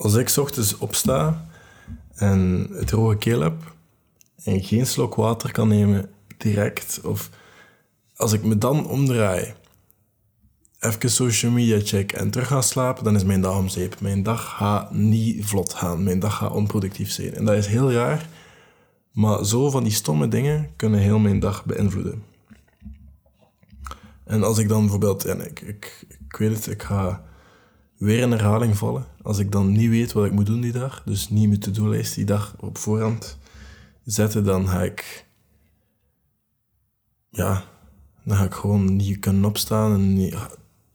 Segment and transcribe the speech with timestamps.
[0.00, 1.46] Als ik ochtends opsta
[2.14, 3.74] en het droge keel heb
[4.44, 7.30] en geen slok water kan nemen direct, of
[8.16, 9.54] als ik me dan omdraai,
[10.78, 13.68] even social media check en terug ga slapen, dan is mijn dag om.
[14.00, 16.02] Mijn dag gaat niet vlot gaan.
[16.02, 17.34] Mijn dag gaat onproductief zijn.
[17.34, 18.28] En dat is heel raar,
[19.12, 22.22] maar zo van die stomme dingen kunnen heel mijn dag beïnvloeden.
[24.24, 27.28] En als ik dan bijvoorbeeld, en ik, ik, ik weet het, ik ga
[28.00, 29.04] weer in herhaling vallen.
[29.22, 32.14] Als ik dan niet weet wat ik moet doen die dag, dus niet mijn to-do-lijst
[32.14, 33.38] die dag op voorhand
[34.04, 35.26] zetten, dan ga ik,
[37.30, 37.64] ja,
[38.24, 40.36] dan ga ik gewoon niet kunnen opstaan en niet,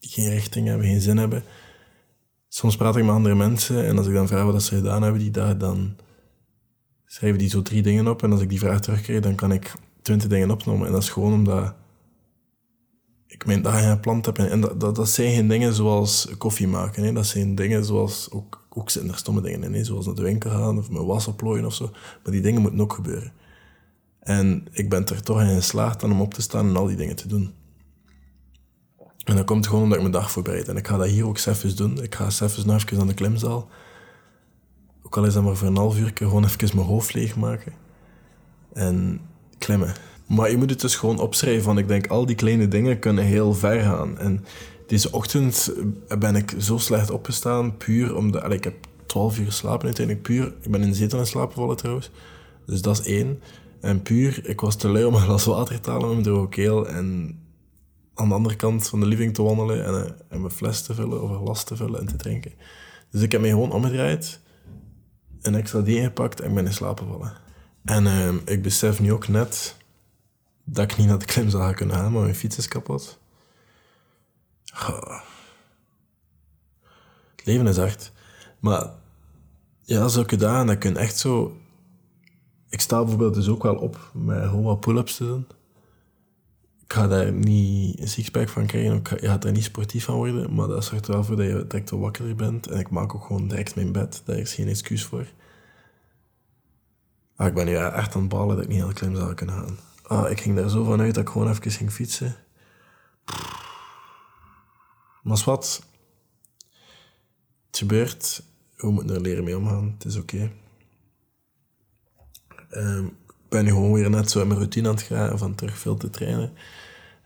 [0.00, 1.44] geen richting hebben, geen zin hebben.
[2.48, 5.20] Soms praat ik met andere mensen en als ik dan vraag wat ze gedaan hebben
[5.20, 5.96] die dag, dan
[7.06, 8.22] schrijven die zo drie dingen op.
[8.22, 10.86] En als ik die vraag terugkrijg, dan kan ik twintig dingen opnoemen.
[10.86, 11.74] En dat is gewoon omdat
[13.36, 14.38] ik mijn dagen gepland heb.
[14.38, 17.04] En dat, dat, dat zijn geen dingen zoals koffie maken.
[17.04, 17.12] Hè.
[17.12, 20.78] Dat zijn dingen zoals, ook, ook er stomme dingen in, zoals naar de winkel gaan
[20.78, 21.90] of mijn was oplooien of zo.
[22.22, 23.32] Maar die dingen moeten ook gebeuren.
[24.20, 27.16] En ik ben er toch in geslaagd om op te staan en al die dingen
[27.16, 27.54] te doen.
[29.24, 30.68] En dat komt gewoon omdat ik mijn dag voorbereid.
[30.68, 32.02] En ik ga dat hier ook even doen.
[32.02, 33.68] Ik ga even nog even aan de klimzaal.
[35.02, 37.72] Ook al is dat maar voor een half uur, gewoon even mijn hoofd leegmaken.
[38.72, 39.20] En
[39.58, 39.94] klimmen.
[40.26, 43.24] Maar je moet het dus gewoon opschrijven, want ik denk al die kleine dingen kunnen
[43.24, 44.18] heel ver gaan.
[44.18, 44.44] En
[44.86, 45.72] deze ochtend
[46.18, 48.52] ben ik zo slecht opgestaan, puur omdat...
[48.52, 48.74] Ik heb
[49.06, 50.54] 12 uur geslapen uiteindelijk, puur...
[50.60, 52.10] Ik ben in de zetel in slaap trouwens.
[52.66, 53.40] Dus dat is één.
[53.80, 56.48] En puur, ik was te lui om een glas water te halen met mijn droge
[56.48, 56.88] keel.
[56.88, 57.38] En
[58.14, 60.94] aan de andere kant van de living te wandelen en, eh, en mijn fles te
[60.94, 62.52] vullen of een glas te vullen en te drinken.
[63.10, 64.40] Dus ik heb mij gewoon omgedraaid,
[65.40, 67.32] een extra ding gepakt en ben in slaap gevallen.
[67.84, 69.76] En uh, ik besef nu ook net
[70.66, 73.18] dat ik niet naar de klim zou kunnen gaan, maar mijn fiets is kapot.
[77.36, 78.12] Het leven is hard.
[78.58, 78.90] Maar
[79.82, 81.56] ja, zulke dagen, dat kun echt zo...
[82.68, 85.46] Ik sta bijvoorbeeld dus ook wel op met gewoon wat pull-ups te doen
[86.86, 90.04] ik ga daar niet een sixpack van krijgen, ik ga, je gaat daar niet sportief
[90.04, 92.66] van worden, maar dat zorgt er wel voor dat je direct wel bent.
[92.66, 95.26] En ik maak ook gewoon direct mijn bed, daar is geen excuus voor.
[97.36, 99.54] Ah, ik ben nu echt aan het balen dat ik niet heel klein zou kunnen
[99.54, 99.76] gaan.
[100.06, 102.36] Ah, ik ging daar zo van uit dat ik gewoon even ging fietsen.
[105.22, 105.82] Maar wat,
[107.66, 108.42] het gebeurt,
[108.76, 110.52] we moeten er leren mee omgaan, het is oké.
[112.70, 115.54] Ehm, ik ben nu gewoon weer net zo in mijn routine aan het gaan van
[115.54, 116.52] terug veel te trainen.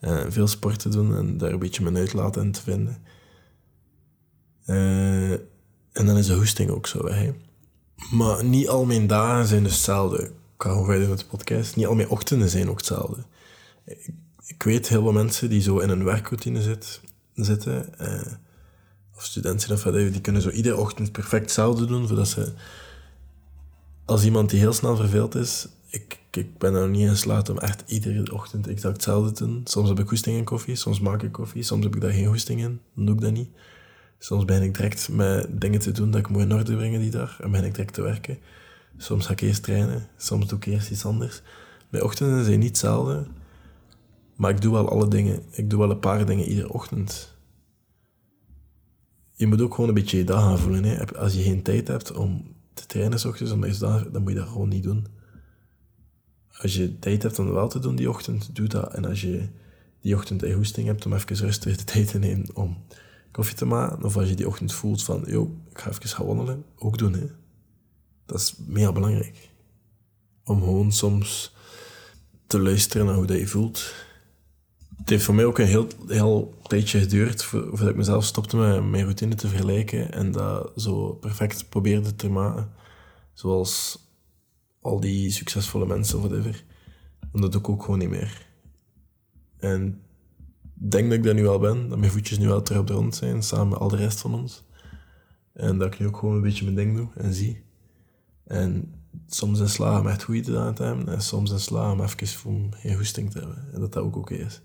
[0.00, 3.02] Uh, veel sport te doen en daar een beetje mijn uitlaat in te vinden.
[4.66, 5.32] Uh,
[5.92, 7.32] en dan is de hoesting ook zo weg.
[8.10, 10.32] Maar niet al mijn dagen zijn dus hetzelfde.
[10.58, 11.76] Ga gewoon verder met de podcast.
[11.76, 13.24] Niet al mijn ochtenden zijn ook hetzelfde.
[14.46, 17.00] Ik, weet heel veel mensen die zo in een werkroutine zit,
[17.34, 18.32] zitten, uh,
[19.16, 22.52] of studenten of whatever, die kunnen zo iedere ochtend perfect hetzelfde doen, voordat ze...
[24.04, 27.58] Als iemand die heel snel verveeld is, ik, ik ben er niet in geslaagd om
[27.58, 29.60] echt iedere ochtend exact hetzelfde te doen.
[29.64, 32.26] Soms heb ik hoesting in koffie, soms maak ik koffie, soms heb ik daar geen
[32.26, 33.50] hoesting in, dan doe ik dat niet.
[34.18, 37.10] Soms ben ik direct met dingen te doen dat ik moet in orde brengen die
[37.10, 38.38] dag en ben ik direct te werken.
[38.98, 41.42] Soms ga ik eerst trainen, soms doe ik eerst iets anders.
[41.88, 43.26] Mijn ochtenden zijn niet hetzelfde,
[44.36, 45.42] maar ik doe wel alle dingen.
[45.50, 47.36] Ik doe wel een paar dingen iedere ochtend.
[49.32, 50.84] Je moet ook gewoon een beetje je dag aanvoelen.
[50.84, 51.16] Hè.
[51.16, 54.68] Als je geen tijd hebt om te trainen s ochtends, dan moet je dat gewoon
[54.68, 55.06] niet doen
[56.58, 58.94] als je tijd hebt om dat wel te doen die ochtend, doe dat.
[58.94, 59.48] En als je
[60.00, 62.76] die ochtend een hoesting hebt om even rustig de tijd te nemen om
[63.30, 66.26] koffie te maken, of als je die ochtend voelt van, yo, ik ga even gaan
[66.26, 67.12] wandelen, ook doen.
[67.12, 67.26] Hè.
[68.28, 69.48] Dat is mega belangrijk.
[70.44, 71.54] Om gewoon soms
[72.46, 73.94] te luisteren naar hoe dat je voelt.
[74.96, 78.84] Het heeft voor mij ook een heel, heel tijdje geduurd voordat ik mezelf stopte met
[78.84, 82.70] mijn routine te vergelijken en dat zo perfect probeerde te maken.
[83.32, 83.98] Zoals
[84.80, 86.64] al die succesvolle mensen of whatever.
[87.32, 88.46] En dat doe ik ook gewoon niet meer.
[89.58, 90.02] En
[90.72, 92.92] denk dat ik daar nu al ben, dat mijn voetjes nu wel terug op de
[92.92, 94.64] grond zijn, samen met al de rest van ons.
[95.52, 97.66] En dat ik nu ook gewoon een beetje mijn ding doe en zie.
[98.48, 98.94] En
[99.26, 102.74] soms in sla om echt goed te aan hebben, en soms in sla om even
[102.74, 103.68] geen hoesting te hebben.
[103.72, 104.60] En dat dat ook oké is.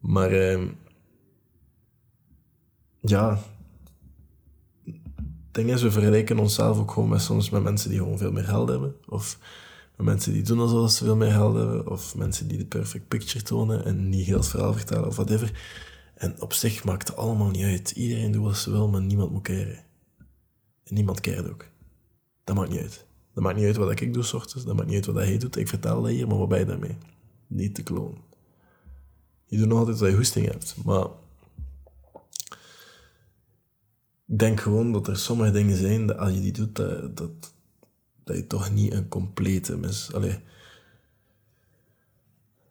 [0.00, 0.62] Maar eh,
[3.00, 3.38] ja,
[5.50, 8.44] ding is, we vergelijken onszelf ook gewoon met, soms met mensen die gewoon veel meer
[8.44, 8.94] geld hebben.
[9.08, 9.38] Of
[9.96, 11.90] met mensen die doen alsof ze veel meer geld hebben.
[11.90, 15.52] Of mensen die de perfect picture tonen en niet heel het verhaal vertellen of whatever.
[16.14, 17.90] En op zich maakt het allemaal niet uit.
[17.90, 19.84] Iedereen doet wat ze wil, maar niemand moet keren.
[20.84, 21.68] En niemand keert ook.
[22.50, 23.04] Dat maakt niet uit.
[23.34, 24.64] Dat maakt niet uit wat ik doe s ochtends.
[24.64, 25.56] Dat maakt niet uit wat hij doet.
[25.56, 26.96] Ik vertel dat hier, maar wat ben je daarmee?
[27.46, 28.18] Niet te klonen.
[29.46, 30.76] Je doet nog altijd wat je hoesting hebt.
[30.84, 31.06] Maar
[34.26, 37.30] ik denk gewoon dat er sommige dingen zijn dat als je die doet, dat, dat,
[38.24, 40.12] dat je toch niet een complete mis...
[40.12, 40.38] Allee,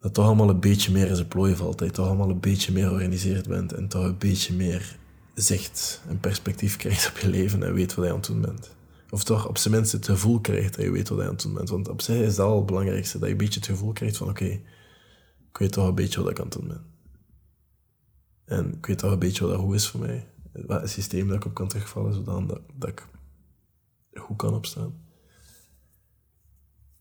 [0.00, 1.78] dat toch allemaal een beetje meer in zijn plooi valt.
[1.78, 4.98] Dat je toch allemaal een beetje meer georganiseerd bent en toch een beetje meer
[5.34, 8.80] zicht en perspectief krijgt op je leven en weet wat je aan het doen bent.
[9.12, 11.42] Of toch op zijn minst het gevoel krijgt dat je weet wat je aan het
[11.42, 11.68] doen bent.
[11.68, 14.16] Want op zich is dat al het belangrijkste, dat je een beetje het gevoel krijgt
[14.16, 16.84] van oké, ik weet toch een beetje wat ik aan het doen ben.
[18.44, 20.28] En ik weet toch een beetje wat dat goed is voor mij.
[20.52, 23.08] Wat systeem dat ik op kan terugvallen, zodat dat, dat ik
[24.14, 25.04] goed kan opstaan.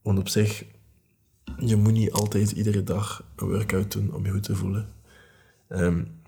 [0.02, 0.66] Want op zich,
[1.57, 4.94] je moet niet altijd iedere dag een workout doen om je goed te voelen.
[5.69, 6.22] Um,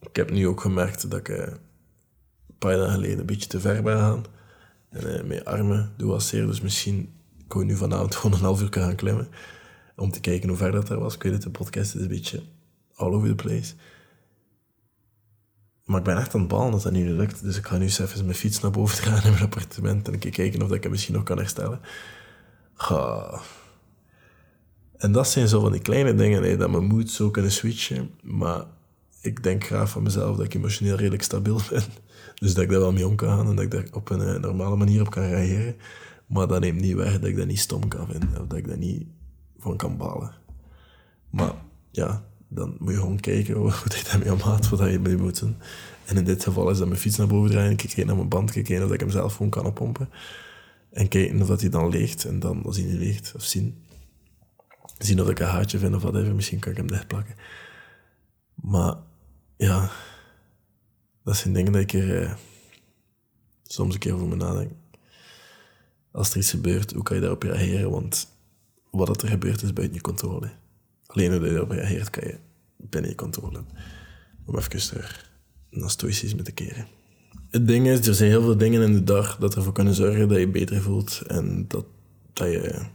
[0.00, 3.60] ik heb nu ook gemerkt dat ik uh, een paar dagen geleden een beetje te
[3.60, 4.36] ver ben gegaan.
[4.90, 7.12] En uh, mijn armen doe wat zeer, dus misschien
[7.46, 9.28] kon ik nu vanavond gewoon een half uur gaan klimmen.
[9.96, 11.14] Om te kijken hoe ver dat er was.
[11.14, 12.42] Ik weet het, de podcast is een beetje
[12.94, 13.74] all over the place.
[15.84, 17.42] Maar ik ben echt aan het ballen dat dat niet lukt.
[17.42, 20.08] Dus ik ga nu eens even mijn fiets naar boven gaan in mijn appartement.
[20.08, 21.80] En ik kijken of ik het misschien nog kan herstellen.
[24.96, 28.10] En dat zijn zo van die kleine dingen, hè, dat mijn moed zo kunnen switchen.
[28.22, 28.64] Maar
[29.20, 31.82] ik denk graag van mezelf dat ik emotioneel redelijk stabiel ben.
[32.34, 34.20] Dus dat ik daar wel mee om kan gaan en dat ik daar op een
[34.20, 35.76] eh, normale manier op kan reageren.
[36.26, 38.40] Maar dat neemt niet weg dat ik dat niet stom kan vinden.
[38.40, 39.06] Of dat ik daar niet
[39.58, 40.34] van kan balen.
[41.30, 41.52] Maar
[41.90, 45.56] ja, dan moet je gewoon kijken hoe ik daarmee omgaat, wat je mee moet doen.
[46.04, 48.28] En in dit geval is dat mijn fiets naar boven draaien, ik kijk naar mijn
[48.28, 50.08] band, kijken of ik hem zelf gewoon kan oppompen.
[50.90, 52.24] En kijken of dat hij dan leegt.
[52.24, 53.82] En dan, als hij niet leegt, of zien,
[54.98, 56.34] zien of ik een haartje vind of wat even.
[56.34, 57.34] Misschien kan ik hem dichtplakken.
[58.54, 58.96] Maar
[59.58, 59.90] ja,
[61.24, 62.34] dat zijn dingen dat ik er eh,
[63.62, 64.72] soms een keer over me nadenk.
[66.10, 67.90] Als er iets gebeurt, hoe kan je daarop reageren?
[67.90, 68.28] Want
[68.90, 70.50] wat er gebeurt is buiten je controle.
[71.06, 72.38] Alleen hoe je daarop reageert, kan je
[72.76, 73.64] binnen je controle.
[74.44, 75.30] Om even terug
[75.70, 76.86] naar stoïcisme te keren.
[77.50, 80.28] Het ding is, er zijn heel veel dingen in de dag dat ervoor kunnen zorgen
[80.28, 81.84] dat je beter voelt en dat,
[82.32, 82.86] dat, je,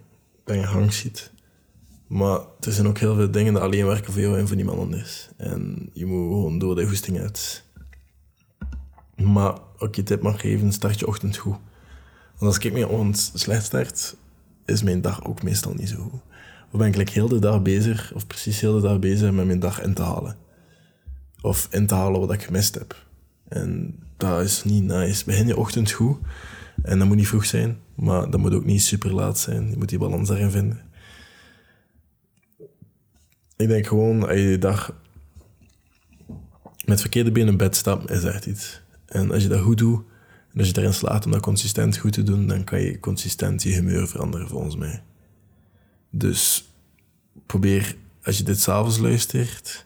[0.44, 1.32] dat je hang ziet.
[2.07, 4.79] Maar er zijn ook heel veel dingen die alleen werken voor jou en voor niemand
[4.79, 5.29] anders.
[5.38, 7.63] En je moet gewoon door de goesting uit.
[9.15, 11.57] Maar ook je tip mag geven, start je ochtend goed.
[12.38, 14.15] Want als ik mijn ochtend slecht start,
[14.65, 16.21] is mijn dag ook meestal niet zo goed.
[16.71, 19.59] Of ben ik heel de dag bezig, of precies heel de dag bezig met mijn
[19.59, 20.35] dag in te halen.
[21.41, 23.05] Of in te halen wat ik gemist heb.
[23.47, 25.25] En dat is niet nice.
[25.25, 26.17] Begin je ochtend goed.
[26.81, 29.69] En dat moet niet vroeg zijn, maar dat moet ook niet super laat zijn.
[29.69, 30.81] Je moet die balans daarin vinden.
[33.63, 34.94] Ik denk gewoon, als je dag
[36.86, 38.81] met verkeerde benen in bed stapt, is echt iets.
[39.06, 40.04] En als je dat goed doet,
[40.54, 43.63] en als je erin slaat om dat consistent goed te doen, dan kan je consistent
[43.63, 45.04] je humeur veranderen, volgens mij.
[46.10, 46.74] Dus
[47.45, 49.86] probeer, als je dit s'avonds luistert,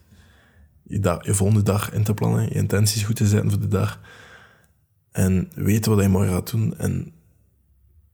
[0.83, 4.01] je, je volgende dag in te plannen, je intenties goed te zetten voor de dag.
[5.11, 6.77] En weten wat je morgen gaat doen.
[6.77, 7.11] En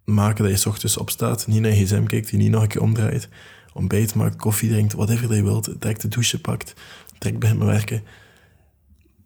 [0.06, 2.68] maken dat je s ochtends opstaat, niet naar je gsm kijkt, die niet nog een
[2.68, 3.30] keer omdraait,
[3.74, 6.74] ontbijt maakt, koffie drinkt, whatever je wilt, direct de douche pakt,
[7.18, 8.04] direct begint met werken,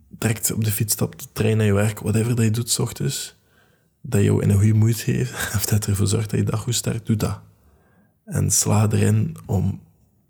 [0.09, 2.79] direct op de fiets stapt, de trein naar je werk, whatever dat je doet s
[2.79, 3.35] ochtends,
[4.01, 6.75] dat jou in een goede moed geeft, of dat ervoor zorgt dat je dag goed
[6.75, 7.39] start, doe dat.
[8.25, 9.81] En sla erin om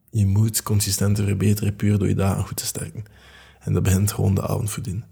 [0.09, 3.03] je moed consistent te verbeteren, puur door je dagen goed te sterken.
[3.59, 5.03] En dat begint gewoon de avond voordien.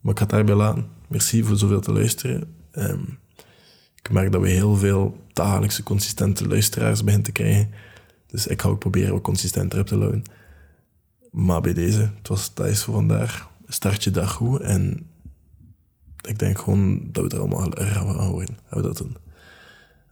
[0.00, 0.86] Maar ik ga het daarbij laten.
[1.08, 2.54] Merci voor zoveel te luisteren.
[2.70, 3.00] Ehm,
[4.02, 7.70] ik merk dat we heel veel dagelijkse consistente luisteraars beginnen te krijgen.
[8.28, 10.22] Dus ik ga ook proberen wat consistenter op te lopen.
[11.30, 13.50] Maar bij deze, het was thuis voor vandaag.
[13.68, 15.06] Start je dag goed en
[16.28, 18.58] ik denk gewoon dat we er allemaal erg aan horen.
[18.66, 19.16] Gaan we dat doen.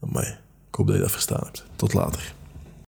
[0.01, 1.67] Maar ik hoop dat je dat verstaan hebt.
[1.77, 2.35] Tot later.